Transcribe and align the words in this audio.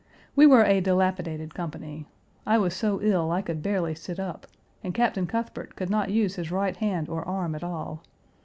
We 0.35 0.47
were 0.47 0.63
a 0.63 0.81
dilapidated 0.81 1.53
company. 1.53 2.07
I 2.43 2.57
was 2.57 2.73
so 2.75 2.99
ill 3.03 3.29
I 3.31 3.43
could 3.43 3.61
barely 3.61 3.93
sit 3.93 4.19
up, 4.19 4.47
and 4.83 4.95
Captain 4.95 5.27
Cuthbert 5.27 5.75
could 5.75 5.91
not 5.91 6.09
use 6.09 6.37
his 6.37 6.49
right 6.49 6.75
hand 6.75 7.07
or 7.07 7.23
arm 7.23 7.53
at 7.53 7.63
all. 7.63 8.01